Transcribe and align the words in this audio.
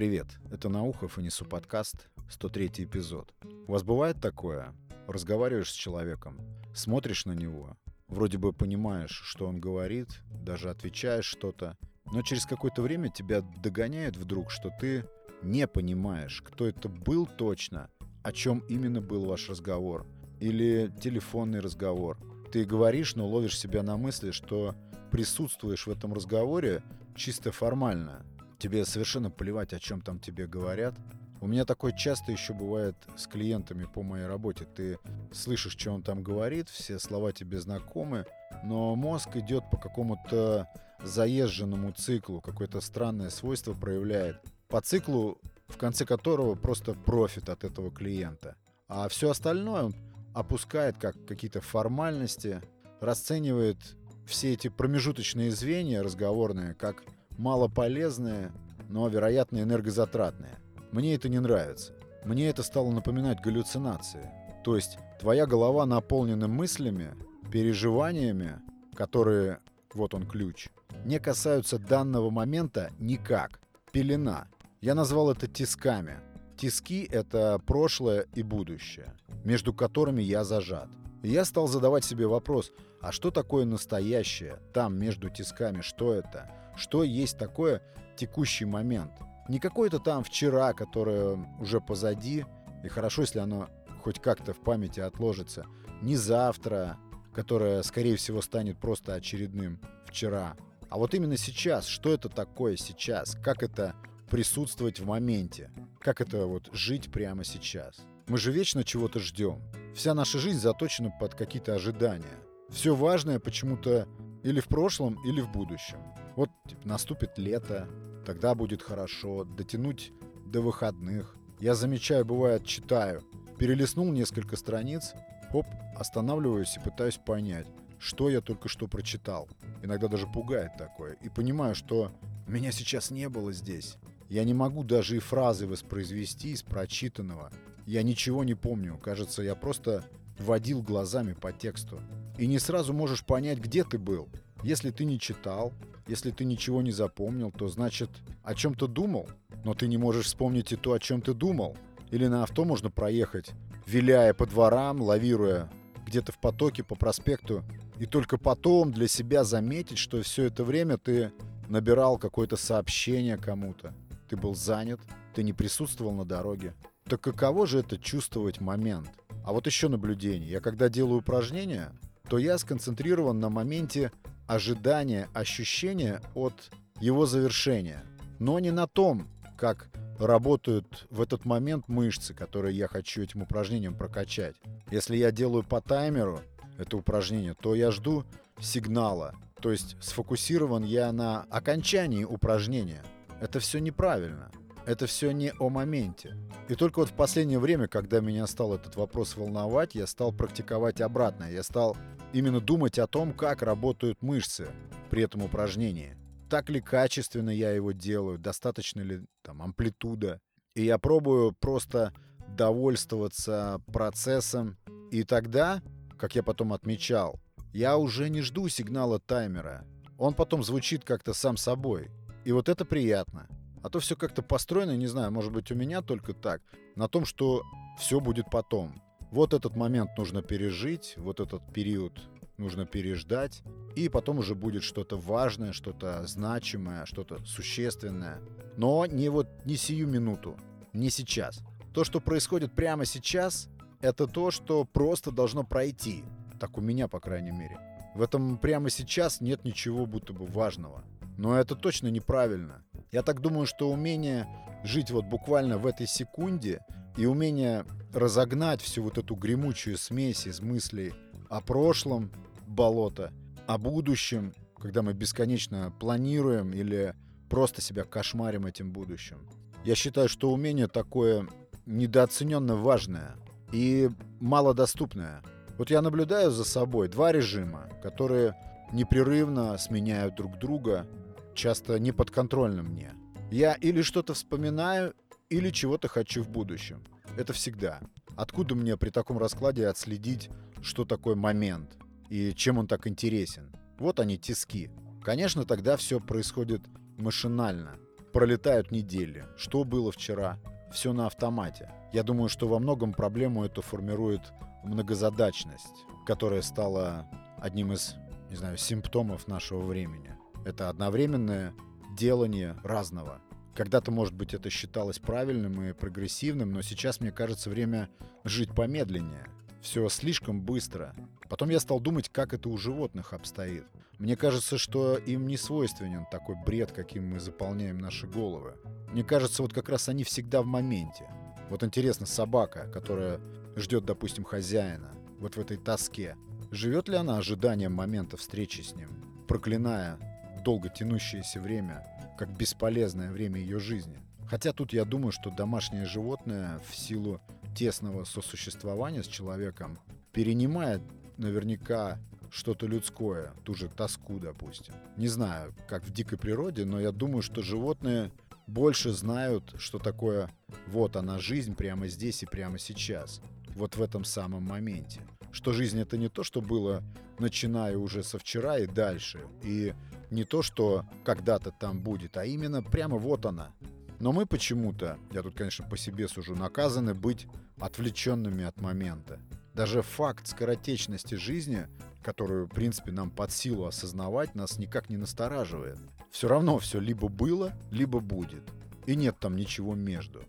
привет! 0.00 0.28
Это 0.50 0.70
Наухов 0.70 1.18
и 1.18 1.22
Несу 1.22 1.44
подкаст, 1.44 2.08
103 2.30 2.70
эпизод. 2.78 3.34
У 3.68 3.72
вас 3.72 3.82
бывает 3.82 4.18
такое? 4.18 4.72
Разговариваешь 5.06 5.70
с 5.70 5.74
человеком, 5.74 6.40
смотришь 6.74 7.26
на 7.26 7.32
него, 7.32 7.76
вроде 8.08 8.38
бы 8.38 8.54
понимаешь, 8.54 9.20
что 9.26 9.46
он 9.46 9.60
говорит, 9.60 10.08
даже 10.42 10.70
отвечаешь 10.70 11.26
что-то, 11.26 11.76
но 12.10 12.22
через 12.22 12.46
какое-то 12.46 12.80
время 12.80 13.10
тебя 13.10 13.42
догоняет 13.62 14.16
вдруг, 14.16 14.50
что 14.50 14.70
ты 14.80 15.04
не 15.42 15.66
понимаешь, 15.68 16.40
кто 16.46 16.66
это 16.66 16.88
был 16.88 17.26
точно, 17.26 17.90
о 18.22 18.32
чем 18.32 18.60
именно 18.70 19.02
был 19.02 19.26
ваш 19.26 19.50
разговор, 19.50 20.06
или 20.40 20.90
телефонный 21.02 21.60
разговор. 21.60 22.16
Ты 22.50 22.64
говоришь, 22.64 23.16
но 23.16 23.28
ловишь 23.28 23.58
себя 23.58 23.82
на 23.82 23.98
мысли, 23.98 24.30
что 24.30 24.74
присутствуешь 25.10 25.86
в 25.86 25.90
этом 25.90 26.14
разговоре 26.14 26.82
чисто 27.14 27.52
формально, 27.52 28.24
тебе 28.60 28.84
совершенно 28.84 29.30
плевать, 29.30 29.72
о 29.72 29.80
чем 29.80 30.00
там 30.00 30.20
тебе 30.20 30.46
говорят. 30.46 30.94
У 31.40 31.46
меня 31.46 31.64
такое 31.64 31.92
часто 31.92 32.32
еще 32.32 32.52
бывает 32.52 32.94
с 33.16 33.26
клиентами 33.26 33.88
по 33.92 34.02
моей 34.02 34.26
работе. 34.26 34.66
Ты 34.66 34.98
слышишь, 35.32 35.72
что 35.72 35.90
он 35.90 36.02
там 36.02 36.22
говорит, 36.22 36.68
все 36.68 36.98
слова 36.98 37.32
тебе 37.32 37.58
знакомы, 37.58 38.26
но 38.62 38.94
мозг 38.94 39.36
идет 39.36 39.64
по 39.70 39.78
какому-то 39.78 40.68
заезженному 41.02 41.92
циклу, 41.92 42.42
какое-то 42.42 42.82
странное 42.82 43.30
свойство 43.30 43.72
проявляет. 43.72 44.36
По 44.68 44.82
циклу, 44.82 45.38
в 45.66 45.78
конце 45.78 46.04
которого 46.04 46.54
просто 46.54 46.92
профит 46.92 47.48
от 47.48 47.64
этого 47.64 47.90
клиента. 47.90 48.56
А 48.86 49.08
все 49.08 49.30
остальное 49.30 49.84
он 49.84 49.94
опускает 50.34 50.98
как 50.98 51.16
какие-то 51.26 51.62
формальности, 51.62 52.60
расценивает 53.00 53.78
все 54.26 54.52
эти 54.52 54.68
промежуточные 54.68 55.50
звенья 55.50 56.02
разговорные 56.02 56.74
как 56.74 57.02
малополезные, 57.40 58.52
но, 58.90 59.08
вероятно, 59.08 59.62
энергозатратные. 59.62 60.58
Мне 60.92 61.14
это 61.14 61.28
не 61.28 61.40
нравится. 61.40 61.94
Мне 62.24 62.48
это 62.48 62.62
стало 62.62 62.90
напоминать 62.90 63.40
галлюцинации. 63.40 64.30
То 64.62 64.76
есть 64.76 64.98
твоя 65.18 65.46
голова 65.46 65.86
наполнена 65.86 66.48
мыслями, 66.48 67.14
переживаниями, 67.50 68.60
которые, 68.94 69.60
вот 69.94 70.12
он 70.12 70.26
ключ, 70.26 70.68
не 71.06 71.18
касаются 71.18 71.78
данного 71.78 72.28
момента 72.28 72.90
никак. 72.98 73.58
Пелена. 73.90 74.46
Я 74.82 74.94
назвал 74.94 75.30
это 75.30 75.46
тисками. 75.46 76.20
Тиски— 76.58 77.08
это 77.10 77.58
прошлое 77.64 78.26
и 78.34 78.42
будущее, 78.42 79.14
между 79.44 79.72
которыми 79.72 80.20
я 80.20 80.44
зажат. 80.44 80.90
Я 81.22 81.46
стал 81.46 81.68
задавать 81.68 82.04
себе 82.04 82.26
вопрос, 82.26 82.70
а 83.00 83.12
что 83.12 83.30
такое 83.30 83.64
настоящее 83.64 84.58
там 84.74 84.98
между 84.98 85.30
тисками, 85.30 85.80
что 85.80 86.12
это? 86.12 86.50
Что 86.80 87.04
есть 87.04 87.38
такое 87.38 87.82
текущий 88.16 88.64
момент. 88.64 89.12
Не 89.48 89.58
какое-то 89.58 89.98
там 89.98 90.24
вчера, 90.24 90.72
которое 90.72 91.38
уже 91.60 91.80
позади, 91.80 92.44
и 92.82 92.88
хорошо, 92.88 93.22
если 93.22 93.38
оно 93.38 93.68
хоть 94.02 94.20
как-то 94.20 94.54
в 94.54 94.60
памяти 94.60 95.00
отложится. 95.00 95.66
Не 96.02 96.16
завтра, 96.16 96.98
которое, 97.34 97.82
скорее 97.82 98.16
всего, 98.16 98.40
станет 98.42 98.78
просто 98.78 99.14
очередным 99.14 99.80
вчера. 100.06 100.56
А 100.88 100.98
вот 100.98 101.14
именно 101.14 101.36
сейчас, 101.36 101.86
что 101.86 102.12
это 102.12 102.28
такое 102.28 102.76
сейчас? 102.76 103.36
Как 103.42 103.62
это 103.62 103.94
присутствовать 104.30 105.00
в 105.00 105.06
моменте? 105.06 105.70
Как 106.00 106.20
это 106.20 106.46
вот 106.46 106.70
жить 106.72 107.12
прямо 107.12 107.44
сейчас? 107.44 107.98
Мы 108.26 108.38
же 108.38 108.52
вечно 108.52 108.84
чего-то 108.84 109.20
ждем. 109.20 109.60
Вся 109.94 110.14
наша 110.14 110.38
жизнь 110.38 110.58
заточена 110.58 111.12
под 111.20 111.34
какие-то 111.34 111.74
ожидания. 111.74 112.38
Все 112.70 112.94
важное 112.94 113.40
почему-то 113.40 114.08
или 114.42 114.60
в 114.60 114.68
прошлом, 114.68 115.18
или 115.24 115.40
в 115.40 115.50
будущем. 115.50 115.98
Вот 116.36 116.50
типа, 116.66 116.88
наступит 116.88 117.38
лето, 117.38 117.88
тогда 118.24 118.54
будет 118.54 118.82
хорошо, 118.82 119.44
дотянуть 119.44 120.12
до 120.46 120.60
выходных. 120.60 121.36
Я 121.60 121.74
замечаю, 121.74 122.24
бывает, 122.24 122.64
читаю, 122.64 123.22
перелистнул 123.58 124.10
несколько 124.12 124.56
страниц, 124.56 125.12
хоп, 125.50 125.66
останавливаюсь 125.96 126.76
и 126.76 126.80
пытаюсь 126.80 127.18
понять, 127.18 127.66
что 127.98 128.30
я 128.30 128.40
только 128.40 128.68
что 128.68 128.88
прочитал. 128.88 129.48
Иногда 129.82 130.08
даже 130.08 130.26
пугает 130.26 130.72
такое. 130.78 131.14
И 131.22 131.28
понимаю, 131.28 131.74
что 131.74 132.12
меня 132.46 132.72
сейчас 132.72 133.10
не 133.10 133.28
было 133.28 133.52
здесь. 133.52 133.96
Я 134.28 134.44
не 134.44 134.54
могу 134.54 134.84
даже 134.84 135.16
и 135.16 135.20
фразы 135.20 135.66
воспроизвести 135.66 136.52
из 136.52 136.62
прочитанного. 136.62 137.50
Я 137.86 138.02
ничего 138.02 138.44
не 138.44 138.54
помню. 138.54 138.96
Кажется, 138.98 139.42
я 139.42 139.54
просто 139.54 140.04
водил 140.38 140.82
глазами 140.82 141.32
по 141.32 141.52
тексту. 141.52 142.00
И 142.40 142.46
не 142.46 142.58
сразу 142.58 142.94
можешь 142.94 143.22
понять, 143.22 143.58
где 143.58 143.84
ты 143.84 143.98
был. 143.98 144.30
Если 144.62 144.90
ты 144.90 145.04
не 145.04 145.20
читал, 145.20 145.74
если 146.06 146.30
ты 146.30 146.46
ничего 146.46 146.80
не 146.80 146.90
запомнил, 146.90 147.50
то 147.50 147.68
значит 147.68 148.08
о 148.42 148.54
чем 148.54 148.74
ты 148.74 148.86
думал, 148.86 149.28
но 149.62 149.74
ты 149.74 149.86
не 149.86 149.98
можешь 149.98 150.24
вспомнить 150.24 150.72
и 150.72 150.76
то, 150.76 150.94
о 150.94 150.98
чем 150.98 151.20
ты 151.20 151.34
думал. 151.34 151.76
Или 152.10 152.28
на 152.28 152.42
авто 152.42 152.64
можно 152.64 152.90
проехать, 152.90 153.50
виляя 153.86 154.32
по 154.32 154.46
дворам, 154.46 155.02
лавируя 155.02 155.70
где-то 156.06 156.32
в 156.32 156.40
потоке 156.40 156.82
по 156.82 156.94
проспекту, 156.94 157.62
и 157.98 158.06
только 158.06 158.38
потом 158.38 158.90
для 158.90 159.06
себя 159.06 159.44
заметить, 159.44 159.98
что 159.98 160.22
все 160.22 160.44
это 160.44 160.64
время 160.64 160.96
ты 160.96 161.32
набирал 161.68 162.16
какое-то 162.16 162.56
сообщение 162.56 163.36
кому-то. 163.36 163.92
Ты 164.30 164.38
был 164.38 164.54
занят, 164.54 165.00
ты 165.34 165.42
не 165.42 165.52
присутствовал 165.52 166.14
на 166.14 166.24
дороге. 166.24 166.72
Так 167.04 167.20
каково 167.20 167.66
же 167.66 167.80
это 167.80 167.98
чувствовать 167.98 168.62
момент? 168.62 169.10
А 169.44 169.52
вот 169.52 169.66
еще 169.66 169.88
наблюдение. 169.88 170.50
Я 170.50 170.60
когда 170.60 170.88
делаю 170.88 171.18
упражнения, 171.18 171.92
то 172.30 172.38
я 172.38 172.58
сконцентрирован 172.58 173.40
на 173.40 173.50
моменте 173.50 174.12
ожидание, 174.46 175.28
ощущение 175.34 176.20
от 176.34 176.54
его 177.00 177.26
завершения, 177.26 178.04
но 178.38 178.60
не 178.60 178.70
на 178.70 178.86
том, 178.86 179.26
как 179.58 179.88
работают 180.16 181.08
в 181.10 181.20
этот 181.22 181.44
момент 181.44 181.88
мышцы, 181.88 182.32
которые 182.32 182.76
я 182.76 182.86
хочу 182.86 183.22
этим 183.22 183.42
упражнением 183.42 183.96
прокачать. 183.96 184.54
Если 184.92 185.16
я 185.16 185.32
делаю 185.32 185.64
по 185.64 185.80
таймеру 185.80 186.40
это 186.78 186.96
упражнение, 186.96 187.54
то 187.60 187.74
я 187.74 187.90
жду 187.90 188.24
сигнала. 188.60 189.34
То 189.60 189.72
есть 189.72 189.96
сфокусирован 190.00 190.84
я 190.84 191.10
на 191.10 191.46
окончании 191.50 192.22
упражнения. 192.22 193.02
Это 193.40 193.58
все 193.58 193.80
неправильно. 193.80 194.52
Это 194.86 195.06
все 195.06 195.32
не 195.32 195.52
о 195.58 195.68
моменте. 195.68 196.36
И 196.68 196.74
только 196.74 197.00
вот 197.00 197.08
в 197.10 197.12
последнее 197.12 197.58
время, 197.58 197.88
когда 197.88 198.20
меня 198.20 198.46
стал 198.46 198.74
этот 198.74 198.94
вопрос 198.96 199.36
волновать, 199.36 199.94
я 199.94 200.06
стал 200.06 200.32
практиковать 200.32 201.00
обратно. 201.00 201.50
Я 201.50 201.62
стал 201.62 201.96
именно 202.32 202.60
думать 202.60 202.98
о 202.98 203.06
том, 203.06 203.32
как 203.32 203.62
работают 203.62 204.22
мышцы 204.22 204.68
при 205.10 205.22
этом 205.22 205.42
упражнении. 205.42 206.16
Так 206.48 206.68
ли 206.68 206.80
качественно 206.80 207.50
я 207.50 207.70
его 207.70 207.92
делаю, 207.92 208.38
достаточно 208.38 209.00
ли 209.00 209.20
там 209.42 209.62
амплитуда. 209.62 210.40
И 210.74 210.84
я 210.84 210.98
пробую 210.98 211.52
просто 211.52 212.12
довольствоваться 212.56 213.80
процессом. 213.86 214.76
И 215.10 215.24
тогда, 215.24 215.82
как 216.18 216.34
я 216.34 216.42
потом 216.42 216.72
отмечал, 216.72 217.40
я 217.72 217.96
уже 217.96 218.28
не 218.30 218.42
жду 218.42 218.68
сигнала 218.68 219.20
таймера. 219.20 219.84
Он 220.18 220.34
потом 220.34 220.62
звучит 220.62 221.04
как-то 221.04 221.34
сам 221.34 221.56
собой. 221.56 222.10
И 222.44 222.52
вот 222.52 222.68
это 222.68 222.84
приятно. 222.84 223.48
А 223.82 223.88
то 223.88 224.00
все 224.00 224.16
как-то 224.16 224.42
построено, 224.42 224.96
не 224.96 225.06
знаю, 225.06 225.32
может 225.32 225.52
быть 225.52 225.70
у 225.70 225.74
меня 225.74 226.02
только 226.02 226.34
так, 226.34 226.60
на 226.96 227.08
том, 227.08 227.24
что 227.24 227.62
все 227.98 228.20
будет 228.20 228.50
потом 228.50 229.00
вот 229.30 229.54
этот 229.54 229.76
момент 229.76 230.16
нужно 230.16 230.42
пережить, 230.42 231.14
вот 231.16 231.40
этот 231.40 231.62
период 231.72 232.20
нужно 232.56 232.84
переждать, 232.84 233.62
и 233.96 234.08
потом 234.08 234.38
уже 234.38 234.54
будет 234.54 234.82
что-то 234.82 235.16
важное, 235.16 235.72
что-то 235.72 236.26
значимое, 236.26 237.06
что-то 237.06 237.38
существенное. 237.44 238.40
Но 238.76 239.06
не 239.06 239.28
вот 239.28 239.48
не 239.64 239.76
сию 239.76 240.06
минуту, 240.08 240.56
не 240.92 241.10
сейчас. 241.10 241.60
То, 241.94 242.04
что 242.04 242.20
происходит 242.20 242.74
прямо 242.74 243.04
сейчас, 243.04 243.68
это 244.00 244.26
то, 244.26 244.50
что 244.50 244.84
просто 244.84 245.30
должно 245.30 245.64
пройти. 245.64 246.24
Так 246.58 246.78
у 246.78 246.80
меня, 246.80 247.08
по 247.08 247.20
крайней 247.20 247.52
мере. 247.52 247.78
В 248.14 248.22
этом 248.22 248.58
прямо 248.58 248.90
сейчас 248.90 249.40
нет 249.40 249.64
ничего 249.64 250.06
будто 250.06 250.32
бы 250.32 250.46
важного. 250.46 251.04
Но 251.38 251.56
это 251.56 251.74
точно 251.74 252.08
неправильно. 252.08 252.84
Я 253.12 253.22
так 253.22 253.40
думаю, 253.40 253.66
что 253.66 253.90
умение 253.90 254.46
жить 254.84 255.10
вот 255.10 255.24
буквально 255.24 255.78
в 255.78 255.86
этой 255.86 256.06
секунде 256.06 256.84
и 257.16 257.26
умение 257.26 257.84
разогнать 258.12 258.80
всю 258.80 259.02
вот 259.02 259.18
эту 259.18 259.34
гремучую 259.34 259.96
смесь 259.98 260.46
из 260.46 260.60
мыслей 260.60 261.12
о 261.48 261.60
прошлом 261.60 262.30
болото, 262.66 263.32
о 263.66 263.78
будущем, 263.78 264.54
когда 264.78 265.02
мы 265.02 265.12
бесконечно 265.12 265.92
планируем 265.98 266.72
или 266.72 267.14
просто 267.48 267.80
себя 267.82 268.04
кошмарим 268.04 268.66
этим 268.66 268.92
будущим. 268.92 269.48
Я 269.84 269.94
считаю, 269.94 270.28
что 270.28 270.52
умение 270.52 270.88
такое 270.88 271.48
недооцененно 271.86 272.76
важное 272.76 273.36
и 273.72 274.10
малодоступное. 274.40 275.42
Вот 275.78 275.90
я 275.90 276.02
наблюдаю 276.02 276.50
за 276.50 276.64
собой 276.64 277.08
два 277.08 277.32
режима, 277.32 277.88
которые 278.02 278.54
непрерывно 278.92 279.76
сменяют 279.78 280.34
друг 280.34 280.58
друга, 280.58 281.06
часто 281.54 281.98
неподконтрольно 281.98 282.82
мне. 282.82 283.12
Я 283.50 283.74
или 283.74 284.02
что-то 284.02 284.34
вспоминаю, 284.34 285.14
или 285.48 285.70
чего-то 285.70 286.08
хочу 286.08 286.42
в 286.42 286.48
будущем. 286.48 287.02
Это 287.36 287.52
всегда. 287.52 288.00
Откуда 288.36 288.74
мне 288.74 288.96
при 288.96 289.10
таком 289.10 289.38
раскладе 289.38 289.86
отследить, 289.86 290.50
что 290.82 291.04
такое 291.04 291.34
момент 291.34 291.96
и 292.28 292.52
чем 292.54 292.78
он 292.78 292.86
так 292.86 293.06
интересен? 293.06 293.74
Вот 293.98 294.20
они, 294.20 294.38
тиски. 294.38 294.90
Конечно, 295.22 295.64
тогда 295.64 295.96
все 295.96 296.20
происходит 296.20 296.82
машинально. 297.18 297.98
пролетают 298.32 298.90
недели. 298.90 299.44
Что 299.56 299.84
было 299.84 300.12
вчера? 300.12 300.58
Все 300.92 301.12
на 301.12 301.26
автомате. 301.26 301.92
Я 302.12 302.22
думаю, 302.22 302.48
что 302.48 302.68
во 302.68 302.78
многом 302.78 303.12
проблему 303.12 303.64
эту 303.64 303.82
формирует 303.82 304.52
многозадачность, 304.84 306.06
которая 306.26 306.62
стала 306.62 307.28
одним 307.58 307.92
из, 307.92 308.14
не 308.48 308.56
знаю, 308.56 308.76
симптомов 308.76 309.48
нашего 309.48 309.80
времени. 309.80 310.36
Это 310.64 310.88
одновременное 310.88 311.74
делание 312.16 312.76
разного. 312.82 313.40
Когда-то, 313.74 314.10
может 314.10 314.34
быть, 314.34 314.54
это 314.54 314.68
считалось 314.70 315.18
правильным 315.18 315.82
и 315.82 315.92
прогрессивным, 315.92 316.72
но 316.72 316.82
сейчас, 316.82 317.20
мне 317.20 317.30
кажется, 317.30 317.70
время 317.70 318.08
жить 318.44 318.74
помедленнее. 318.74 319.46
Все 319.80 320.08
слишком 320.08 320.60
быстро. 320.60 321.14
Потом 321.48 321.70
я 321.70 321.80
стал 321.80 322.00
думать, 322.00 322.28
как 322.28 322.52
это 322.52 322.68
у 322.68 322.76
животных 322.76 323.32
обстоит. 323.32 323.84
Мне 324.18 324.36
кажется, 324.36 324.76
что 324.76 325.16
им 325.16 325.46
не 325.46 325.56
свойственен 325.56 326.26
такой 326.30 326.54
бред, 326.66 326.92
каким 326.92 327.30
мы 327.30 327.40
заполняем 327.40 327.98
наши 327.98 328.26
головы. 328.26 328.74
Мне 329.12 329.24
кажется, 329.24 329.62
вот 329.62 329.72
как 329.72 329.88
раз 329.88 330.08
они 330.10 330.24
всегда 330.24 330.60
в 330.60 330.66
моменте. 330.66 331.24
Вот 331.70 331.82
интересно, 331.82 332.26
собака, 332.26 332.90
которая 332.92 333.40
ждет, 333.76 334.04
допустим, 334.04 334.44
хозяина, 334.44 335.10
вот 335.38 335.56
в 335.56 335.60
этой 335.60 335.78
тоске, 335.78 336.36
живет 336.70 337.08
ли 337.08 337.16
она 337.16 337.38
ожиданием 337.38 337.94
момента 337.94 338.36
встречи 338.36 338.82
с 338.82 338.94
ним, 338.94 339.08
проклиная 339.48 340.18
долго 340.64 340.90
тянущееся 340.90 341.60
время, 341.60 342.06
как 342.40 342.56
бесполезное 342.56 343.30
время 343.30 343.60
ее 343.60 343.78
жизни. 343.78 344.16
Хотя 344.48 344.72
тут 344.72 344.94
я 344.94 345.04
думаю, 345.04 345.30
что 345.30 345.50
домашнее 345.50 346.06
животное 346.06 346.80
в 346.88 346.96
силу 346.96 347.38
тесного 347.76 348.24
сосуществования 348.24 349.22
с 349.22 349.26
человеком 349.26 349.98
перенимает 350.32 351.02
наверняка 351.36 352.18
что-то 352.50 352.86
людское, 352.86 353.52
ту 353.62 353.74
же 353.74 353.88
тоску, 353.88 354.38
допустим. 354.38 354.94
Не 355.18 355.28
знаю, 355.28 355.74
как 355.86 356.02
в 356.02 356.14
дикой 356.14 356.38
природе, 356.38 356.86
но 356.86 356.98
я 356.98 357.12
думаю, 357.12 357.42
что 357.42 357.60
животные 357.60 358.32
больше 358.66 359.12
знают, 359.12 359.74
что 359.78 359.98
такое 359.98 360.48
вот 360.86 361.16
она 361.16 361.38
жизнь 361.38 361.74
прямо 361.74 362.08
здесь 362.08 362.42
и 362.42 362.46
прямо 362.46 362.78
сейчас, 362.78 363.42
вот 363.74 363.96
в 363.96 364.02
этом 364.02 364.24
самом 364.24 364.62
моменте. 364.62 365.20
Что 365.52 365.74
жизнь 365.74 366.00
это 366.00 366.16
не 366.16 366.30
то, 366.30 366.42
что 366.42 366.62
было 366.62 367.02
начиная 367.38 367.98
уже 367.98 368.22
со 368.22 368.38
вчера 368.38 368.78
и 368.78 368.86
дальше, 368.86 369.40
и 369.62 369.92
не 370.30 370.44
то, 370.44 370.62
что 370.62 371.04
когда-то 371.24 371.70
там 371.70 372.00
будет, 372.00 372.36
а 372.36 372.44
именно 372.44 372.82
прямо 372.82 373.16
вот 373.16 373.46
она. 373.46 373.72
Но 374.18 374.32
мы 374.32 374.46
почему-то, 374.46 375.18
я 375.32 375.42
тут, 375.42 375.54
конечно, 375.54 375.86
по 375.88 375.96
себе 375.96 376.28
сужу, 376.28 376.54
наказаны 376.54 377.14
быть 377.14 377.46
отвлеченными 377.78 378.64
от 378.64 378.80
момента. 378.80 379.40
Даже 379.74 380.02
факт 380.02 380.46
скоротечности 380.46 381.36
жизни, 381.36 381.86
которую, 382.22 382.66
в 382.66 382.70
принципе, 382.70 383.12
нам 383.12 383.30
под 383.30 383.50
силу 383.50 383.86
осознавать, 383.86 384.54
нас 384.54 384.78
никак 384.78 385.08
не 385.08 385.16
настораживает. 385.16 385.98
Все 386.30 386.48
равно 386.48 386.78
все 386.78 387.00
либо 387.00 387.28
было, 387.28 387.72
либо 387.90 388.20
будет. 388.20 388.62
И 389.06 389.16
нет 389.16 389.36
там 389.40 389.56
ничего 389.56 389.94
между. 389.94 390.42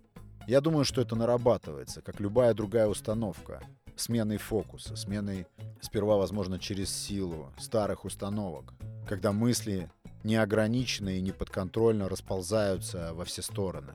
Я 0.47 0.59
думаю, 0.59 0.83
что 0.83 1.01
это 1.01 1.15
нарабатывается, 1.15 2.01
как 2.01 2.19
любая 2.19 2.53
другая 2.53 2.87
установка. 2.87 3.61
Сменой 3.95 4.37
фокуса, 4.37 4.95
сменой 4.95 5.47
сперва, 5.79 6.17
возможно, 6.17 6.59
через 6.59 6.93
силу 6.93 7.53
старых 7.57 8.03
установок, 8.03 8.73
когда 9.07 9.31
мысли 9.31 9.89
неограниченно 10.23 11.09
и 11.09 11.21
неподконтрольно 11.21 12.09
расползаются 12.09 13.13
во 13.13 13.25
все 13.25 13.41
стороны. 13.41 13.93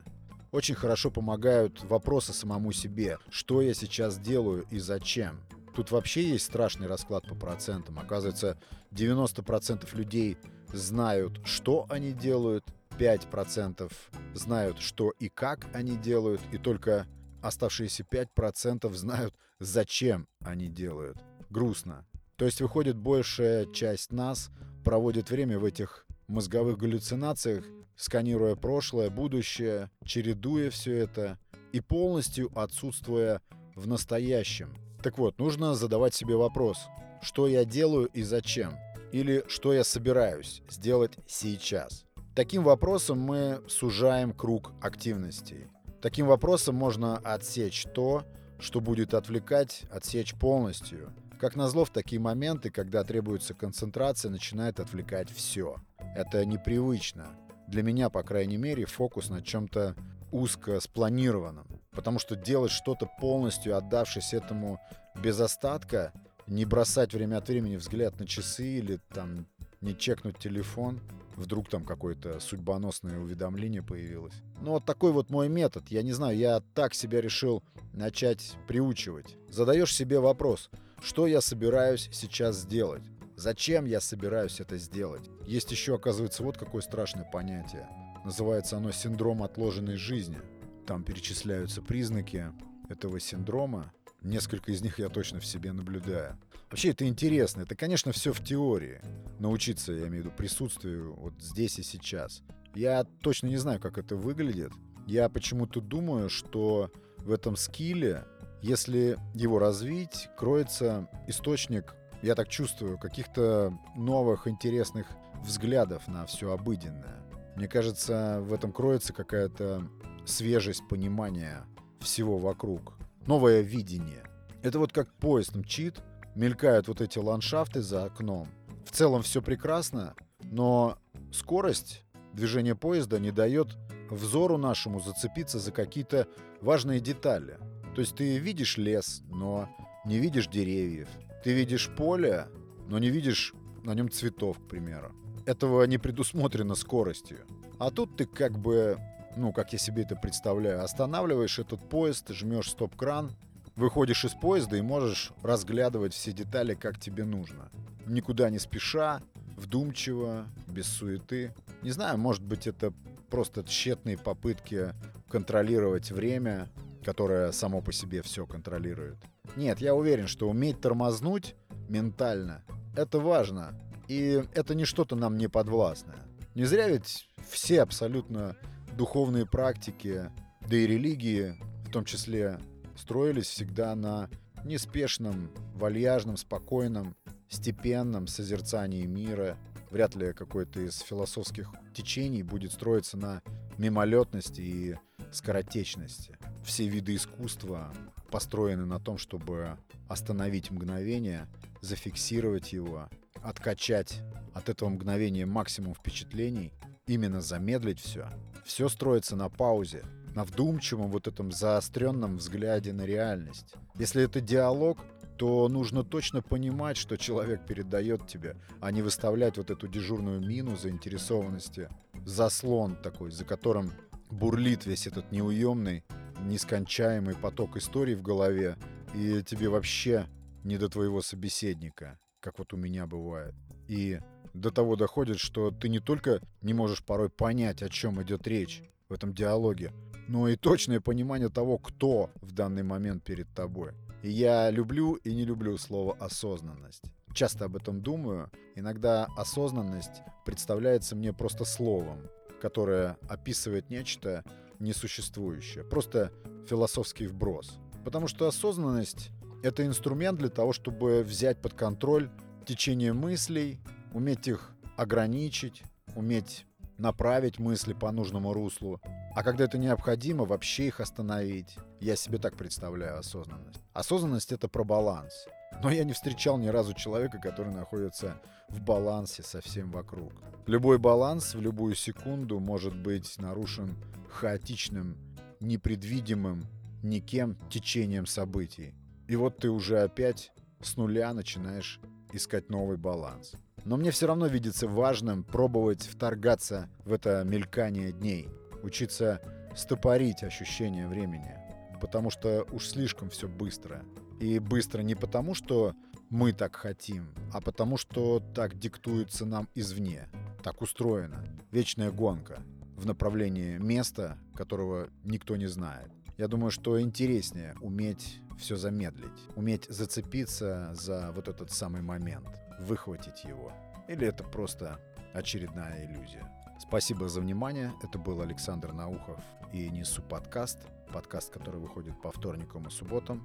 Очень 0.51 0.75
хорошо 0.75 1.11
помогают 1.11 1.83
вопросы 1.83 2.33
самому 2.33 2.71
себе. 2.71 3.17
Что 3.29 3.61
я 3.61 3.73
сейчас 3.73 4.17
делаю 4.17 4.65
и 4.69 4.79
зачем? 4.79 5.41
Тут 5.75 5.91
вообще 5.91 6.29
есть 6.29 6.45
страшный 6.45 6.87
расклад 6.87 7.27
по 7.27 7.35
процентам. 7.35 7.99
Оказывается, 7.99 8.57
90% 8.91 9.95
людей 9.95 10.37
знают, 10.73 11.45
что 11.45 11.85
они 11.89 12.13
делают, 12.13 12.65
5% 12.97 13.91
знают, 14.33 14.79
что 14.79 15.11
и 15.19 15.29
как 15.29 15.67
они 15.73 15.97
делают, 15.97 16.41
и 16.51 16.57
только 16.57 17.05
оставшиеся 17.41 18.03
5% 18.03 18.91
знают, 18.93 19.35
зачем 19.59 20.27
они 20.43 20.67
делают. 20.67 21.17
Грустно. 21.49 22.05
То 22.37 22.45
есть, 22.45 22.61
выходит, 22.61 22.97
большая 22.97 23.65
часть 23.67 24.11
нас 24.11 24.49
проводит 24.87 25.29
время 25.31 25.59
в 25.59 25.65
этих 25.65 26.05
мозговых 26.29 26.77
галлюцинациях, 26.77 27.65
сканируя 27.97 28.55
прошлое, 28.55 29.09
будущее, 29.09 29.91
чередуя 30.05 30.69
все 30.69 30.95
это 30.95 31.37
и 31.73 31.81
полностью 31.81 32.49
отсутствуя 32.57 33.41
в 33.75 33.85
настоящем. 33.85 34.73
Так 35.03 35.17
вот, 35.17 35.39
нужно 35.39 35.75
задавать 35.75 36.13
себе 36.13 36.37
вопрос, 36.37 36.77
что 37.21 37.47
я 37.47 37.65
делаю 37.65 38.09
и 38.13 38.23
зачем, 38.23 38.77
или 39.11 39.43
что 39.49 39.73
я 39.73 39.83
собираюсь 39.83 40.61
сделать 40.69 41.17
сейчас. 41.27 42.05
Таким 42.33 42.63
вопросом 42.63 43.19
мы 43.19 43.59
сужаем 43.67 44.31
круг 44.31 44.71
активностей. 44.81 45.67
Таким 46.01 46.27
вопросом 46.27 46.75
можно 46.75 47.17
отсечь 47.17 47.85
то, 47.93 48.23
что 48.57 48.79
будет 48.79 49.13
отвлекать, 49.13 49.83
отсечь 49.91 50.33
полностью– 50.33 51.11
как 51.37 51.55
назло, 51.55 51.85
в 51.85 51.89
такие 51.89 52.19
моменты, 52.19 52.69
когда 52.69 53.03
требуется 53.03 53.53
концентрация, 53.53 54.29
начинает 54.31 54.79
отвлекать 54.79 55.29
все. 55.31 55.77
Это 56.15 56.45
непривычно. 56.45 57.27
Для 57.67 57.83
меня, 57.83 58.09
по 58.09 58.23
крайней 58.23 58.57
мере, 58.57 58.85
фокус 58.85 59.29
на 59.29 59.41
чем-то 59.41 59.95
узко 60.31 60.79
спланированном. 60.79 61.67
Потому 61.91 62.19
что 62.19 62.35
делать 62.35 62.71
что-то 62.71 63.09
полностью, 63.19 63.77
отдавшись 63.77 64.33
этому 64.33 64.79
без 65.15 65.39
остатка, 65.39 66.11
не 66.47 66.65
бросать 66.65 67.13
время 67.13 67.37
от 67.37 67.47
времени 67.47 67.75
взгляд 67.75 68.19
на 68.19 68.27
часы 68.27 68.77
или 68.77 68.99
там 69.13 69.47
не 69.81 69.97
чекнуть 69.97 70.37
телефон, 70.37 71.01
вдруг 71.35 71.69
там 71.69 71.85
какое-то 71.85 72.39
судьбоносное 72.39 73.19
уведомление 73.19 73.83
появилось. 73.83 74.35
Ну 74.61 74.71
вот 74.71 74.85
такой 74.85 75.11
вот 75.11 75.29
мой 75.29 75.49
метод. 75.49 75.89
Я 75.89 76.01
не 76.03 76.13
знаю, 76.13 76.37
я 76.37 76.61
так 76.73 76.93
себя 76.93 77.21
решил 77.21 77.63
начать 77.93 78.55
приучивать. 78.67 79.35
Задаешь 79.49 79.93
себе 79.93 80.19
вопрос– 80.19 80.69
что 81.01 81.27
я 81.27 81.41
собираюсь 81.41 82.09
сейчас 82.11 82.57
сделать? 82.57 83.03
Зачем 83.35 83.85
я 83.85 84.01
собираюсь 84.01 84.59
это 84.59 84.77
сделать? 84.77 85.29
Есть 85.45 85.71
еще, 85.71 85.95
оказывается, 85.95 86.43
вот 86.43 86.57
какое 86.57 86.81
страшное 86.81 87.23
понятие. 87.23 87.87
Называется 88.25 88.77
оно 88.77 88.91
синдром 88.91 89.43
отложенной 89.43 89.95
жизни. 89.95 90.39
Там 90.87 91.03
перечисляются 91.03 91.81
признаки 91.81 92.51
этого 92.89 93.19
синдрома. 93.19 93.93
Несколько 94.23 94.71
из 94.71 94.81
них 94.81 94.97
я 94.99 95.09
точно 95.09 95.39
в 95.39 95.45
себе 95.45 95.71
наблюдаю. 95.71 96.37
Вообще 96.71 96.89
это 96.89 97.07
интересно. 97.07 97.61
Это, 97.61 97.75
конечно, 97.75 98.11
все 98.11 98.33
в 98.33 98.43
теории. 98.43 98.99
Научиться, 99.39 99.93
я 99.93 100.07
имею 100.07 100.23
в 100.23 100.25
виду, 100.25 100.31
присутствию 100.35 101.13
вот 101.13 101.33
здесь 101.39 101.77
и 101.79 101.83
сейчас. 101.83 102.41
Я 102.73 103.05
точно 103.21 103.47
не 103.47 103.57
знаю, 103.57 103.79
как 103.79 103.97
это 103.97 104.15
выглядит. 104.15 104.71
Я 105.05 105.29
почему-то 105.29 105.79
думаю, 105.79 106.29
что 106.29 106.91
в 107.19 107.31
этом 107.31 107.55
скилле 107.55 108.25
если 108.61 109.17
его 109.33 109.59
развить, 109.59 110.29
кроется 110.37 111.09
источник, 111.27 111.95
я 112.21 112.35
так 112.35 112.47
чувствую, 112.47 112.97
каких-то 112.97 113.77
новых 113.95 114.47
интересных 114.47 115.07
взглядов 115.43 116.07
на 116.07 116.25
все 116.25 116.51
обыденное. 116.51 117.21
Мне 117.55 117.67
кажется, 117.67 118.39
в 118.41 118.53
этом 118.53 118.71
кроется 118.71 119.13
какая-то 119.13 119.83
свежесть 120.25 120.87
понимания 120.87 121.65
всего 121.99 122.37
вокруг. 122.37 122.93
Новое 123.25 123.61
видение. 123.61 124.23
Это 124.63 124.79
вот 124.79 124.91
как 124.91 125.11
поезд 125.13 125.55
мчит, 125.55 126.01
мелькают 126.35 126.87
вот 126.87 127.01
эти 127.01 127.19
ландшафты 127.19 127.81
за 127.81 128.05
окном. 128.05 128.47
В 128.85 128.91
целом 128.91 129.21
все 129.21 129.41
прекрасно, 129.41 130.15
но 130.43 130.97
скорость 131.31 132.03
движения 132.33 132.75
поезда 132.75 133.19
не 133.19 133.31
дает 133.31 133.75
взору 134.09 134.57
нашему 134.57 134.99
зацепиться 134.99 135.59
за 135.59 135.71
какие-то 135.71 136.27
важные 136.61 136.99
детали. 136.99 137.57
То 137.97 138.01
есть 138.01 138.15
ты 138.15 138.37
видишь 138.37 138.77
лес, 138.77 139.23
но 139.31 139.67
не 140.05 140.19
видишь 140.19 140.47
деревьев. 140.47 141.07
Ты 141.43 141.53
видишь 141.53 141.89
поле, 141.89 142.45
но 142.87 142.99
не 142.99 143.09
видишь 143.09 143.55
на 143.83 143.95
нем 143.95 144.11
цветов, 144.11 144.59
к 144.59 144.67
примеру. 144.67 145.15
Этого 145.47 145.81
не 145.85 145.97
предусмотрено 145.97 146.75
скоростью. 146.75 147.39
А 147.79 147.89
тут 147.89 148.15
ты 148.15 148.27
как 148.27 148.59
бы, 148.59 148.99
ну, 149.35 149.51
как 149.51 149.73
я 149.73 149.79
себе 149.79 150.03
это 150.03 150.15
представляю, 150.15 150.83
останавливаешь 150.83 151.57
этот 151.57 151.89
поезд, 151.89 152.29
жмешь 152.29 152.69
стоп-кран, 152.69 153.31
выходишь 153.75 154.25
из 154.25 154.35
поезда 154.35 154.77
и 154.77 154.81
можешь 154.81 155.31
разглядывать 155.41 156.13
все 156.13 156.33
детали, 156.33 156.75
как 156.75 156.99
тебе 156.99 157.25
нужно. 157.25 157.71
Никуда 158.05 158.51
не 158.51 158.59
спеша, 158.59 159.23
вдумчиво, 159.55 160.45
без 160.67 160.85
суеты. 160.85 161.51
Не 161.81 161.89
знаю, 161.89 162.19
может 162.19 162.43
быть, 162.43 162.67
это 162.67 162.93
просто 163.31 163.63
тщетные 163.63 164.19
попытки 164.19 164.93
контролировать 165.29 166.11
время, 166.11 166.69
которое 167.07 167.53
само 167.53 167.79
по 167.79 167.93
себе 167.93 168.21
все 168.21 168.45
контролирует. 168.45 169.15
Нет, 169.55 169.79
я 169.79 169.95
уверен, 169.95 170.27
что 170.27 170.49
уметь 170.49 170.81
тормознуть 170.81 171.55
ментально— 171.87 172.65
это 172.97 173.21
важно. 173.21 173.79
И 174.09 174.43
это 174.53 174.75
не 174.75 174.83
что-то 174.83 175.15
нам 175.15 175.37
не 175.37 175.47
подвластное. 175.47 176.27
Не 176.53 176.65
зря 176.65 176.89
ведь 176.89 177.29
все 177.49 177.81
абсолютно 177.81 178.57
духовные 178.97 179.45
практики, 179.45 180.29
да 180.67 180.75
и 180.75 180.85
религии 180.85 181.55
в 181.85 181.91
том 181.91 182.03
числе, 182.03 182.59
строились 182.97 183.47
всегда 183.47 183.95
на 183.95 184.29
неспешном, 184.65 185.49
вальяжном, 185.75 186.35
спокойном, 186.35 187.15
степенном 187.47 188.27
созерцании 188.27 189.05
мира. 189.05 189.57
Вряд 189.91 190.13
ли 190.15 190.33
какое-то 190.33 190.81
из 190.81 190.99
философских 190.99 191.71
течений 191.93 192.43
будет 192.43 192.73
строиться 192.73 193.15
на 193.15 193.41
мимолетности 193.77 194.59
и 194.59 194.95
скоротечности. 195.31 196.36
Все 196.67 196.85
виды 196.85 197.15
искусства 197.15 197.93
построены 198.29 198.85
на 198.85 198.99
том, 198.99 199.17
чтобы 199.17 199.77
остановить 200.09 200.69
мгновение, 200.69 201.47
зафиксировать 201.79 202.73
его, 202.73 203.07
откачать 203.41 204.21
от 204.53 204.67
этого 204.67 204.89
мгновения 204.89 205.45
максимум 205.45 205.95
впечатлений, 205.95 206.73
именно 207.07 207.39
замедлить 207.39 208.01
все. 208.01 208.27
Все 208.65 208.89
строится 208.89 209.37
на 209.37 209.47
паузе, 209.47 210.03
на 210.35 210.43
вдумчивом 210.43 211.09
вот 211.09 211.29
этом 211.29 211.53
заостренном 211.53 212.35
взгляде 212.35 212.91
на 212.91 213.05
реальность. 213.05 213.75
Если 213.95 214.21
это 214.23 214.41
диалог, 214.41 214.99
то 215.37 215.69
нужно 215.69 216.03
точно 216.03 216.41
понимать, 216.41 216.97
что 216.97 217.15
человек 217.15 217.65
передает 217.65 218.27
тебе, 218.27 218.57
а 218.81 218.91
не 218.91 219.01
выставлять 219.01 219.55
вот 219.55 219.71
эту 219.71 219.87
дежурную 219.87 220.41
мину 220.41 220.75
заинтересованности, 220.75 221.87
заслон 222.25 222.97
такой, 222.97 223.31
за 223.31 223.45
которым 223.45 223.93
бурлит 224.29 224.85
весь 224.85 225.07
этот 225.07 225.31
неуемный, 225.31 226.03
нескончаемый 226.47 227.35
поток 227.35 227.77
историй 227.77 228.15
в 228.15 228.21
голове, 228.21 228.77
и 229.13 229.43
тебе 229.43 229.69
вообще 229.69 230.27
не 230.63 230.77
до 230.77 230.89
твоего 230.89 231.21
собеседника, 231.21 232.19
как 232.39 232.59
вот 232.59 232.73
у 232.73 232.77
меня 232.77 233.05
бывает. 233.07 233.53
И 233.87 234.19
до 234.53 234.71
того 234.71 234.95
доходит, 234.95 235.39
что 235.39 235.71
ты 235.71 235.89
не 235.89 235.99
только 235.99 236.41
не 236.61 236.73
можешь 236.73 237.03
порой 237.03 237.29
понять, 237.29 237.81
о 237.83 237.89
чем 237.89 238.21
идет 238.21 238.47
речь 238.47 238.83
в 239.09 239.13
этом 239.13 239.33
диалоге, 239.33 239.91
но 240.27 240.47
и 240.47 240.55
точное 240.55 240.99
понимание 240.99 241.49
того, 241.49 241.77
кто 241.77 242.31
в 242.41 242.51
данный 242.51 242.83
момент 242.83 243.23
перед 243.23 243.47
тобой. 243.53 243.91
И 244.23 244.29
я 244.29 244.69
люблю 244.71 245.13
и 245.13 245.33
не 245.33 245.45
люблю 245.45 245.77
слово 245.77 246.15
«осознанность». 246.19 247.03
Часто 247.33 247.65
об 247.65 247.75
этом 247.75 248.01
думаю. 248.01 248.49
Иногда 248.75 249.27
осознанность 249.37 250.23
представляется 250.43 251.15
мне 251.15 251.33
просто 251.33 251.65
словом, 251.65 252.19
которое 252.59 253.17
описывает 253.29 253.89
нечто 253.89 254.43
несуществующее. 254.79 255.83
Просто 255.83 256.31
философский 256.67 257.27
вброс. 257.27 257.79
Потому 258.03 258.27
что 258.27 258.47
осознанность— 258.47 259.31
это 259.63 259.85
инструмент 259.85 260.39
для 260.39 260.49
того, 260.49 260.73
чтобы 260.73 261.23
взять 261.23 261.61
под 261.61 261.73
контроль 261.73 262.29
течение 262.65 263.13
мыслей, 263.13 263.79
уметь 264.13 264.47
их 264.47 264.71
ограничить, 264.97 265.83
уметь 266.15 266.65
направить 266.97 267.59
мысли 267.59 267.93
по 267.93 268.11
нужному 268.11 268.53
руслу, 268.53 269.01
а 269.35 269.43
когда 269.43 269.65
это 269.65 269.77
необходимо, 269.77 270.45
вообще 270.45 270.87
их 270.87 270.99
остановить. 270.99 271.77
Я 271.99 272.15
себе 272.15 272.39
так 272.39 272.57
представляю 272.57 273.19
осознанность. 273.19 273.81
Осознанность— 273.93 274.51
это 274.53 274.67
про 274.67 274.83
баланс. 274.83 275.45
Но 275.83 275.91
я 275.91 276.03
не 276.03 276.13
встречал 276.13 276.57
ни 276.57 276.67
разу 276.67 276.93
человека, 276.93 277.37
который 277.37 277.71
находится 277.71 278.41
в 278.69 278.81
балансе 278.81 279.43
со 279.43 279.61
всем 279.61 279.91
вокруг. 279.91 280.33
Любой 280.65 280.97
баланс 280.97 281.53
в 281.53 281.61
любую 281.61 281.93
секунду 281.95 282.59
может 282.59 282.95
быть 282.95 283.37
нарушен 283.37 283.95
хаотичным, 284.29 285.17
непредвидимым 285.59 286.65
никем 287.03 287.57
течением 287.69 288.25
событий. 288.25 288.93
И 289.27 289.35
вот 289.35 289.57
ты 289.57 289.69
уже 289.69 290.01
опять 290.01 290.51
с 290.81 290.95
нуля 290.97 291.33
начинаешь 291.33 291.99
искать 292.31 292.69
новый 292.69 292.97
баланс. 292.97 293.53
Но 293.85 293.97
мне 293.97 294.11
все 294.11 294.27
равно 294.27 294.47
видится 294.47 294.87
важным 294.87 295.43
пробовать 295.43 296.03
вторгаться 296.03 296.89
в 297.05 297.13
это 297.13 297.43
мелькание 297.45 298.11
дней, 298.11 298.49
учиться 298.83 299.41
стопорить 299.75 300.43
ощущение 300.43 301.07
времени, 301.07 301.55
потому 302.01 302.29
что 302.29 302.65
уж 302.71 302.87
слишком 302.87 303.29
все 303.29 303.47
быстро. 303.47 304.03
И 304.39 304.59
быстро 304.59 305.01
не 305.01 305.15
потому, 305.15 305.55
что 305.55 305.95
мы 306.29 306.51
так 306.51 306.75
хотим, 306.75 307.33
а 307.53 307.61
потому 307.61 307.97
что 307.97 308.41
так 308.53 308.77
диктуется 308.77 309.45
нам 309.45 309.67
извне. 309.73 310.27
Так 310.63 310.81
устроена. 310.81 311.43
Вечная 311.71 312.11
гонка 312.11 312.61
в 312.97 313.05
направлении 313.05 313.77
места, 313.77 314.37
которого 314.55 315.09
никто 315.23 315.55
не 315.55 315.67
знает. 315.67 316.11
Я 316.37 316.47
думаю, 316.47 316.71
что 316.71 316.99
интереснее 316.99 317.75
уметь 317.79 318.41
все 318.57 318.75
замедлить, 318.75 319.47
уметь 319.55 319.85
зацепиться 319.87 320.93
за 320.93 321.31
вот 321.31 321.47
этот 321.47 321.71
самый 321.71 322.01
момент, 322.01 322.47
выхватить 322.79 323.43
его. 323.43 323.71
Или 324.07 324.27
это 324.27 324.43
просто 324.43 324.99
очередная 325.33 326.05
иллюзия. 326.05 326.51
Спасибо 326.79 327.27
за 327.27 327.41
внимание. 327.41 327.93
Это 328.01 328.17
был 328.17 328.41
Александр 328.41 328.93
Наухов 328.93 329.43
и 329.73 329.89
Несу 329.89 330.21
подкаст. 330.21 330.79
Подкаст, 331.13 331.51
который 331.51 331.79
выходит 331.79 332.19
по 332.21 332.31
вторникам 332.31 332.87
и 332.87 332.91
субботам. 332.91 333.41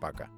Пока. 0.00 0.28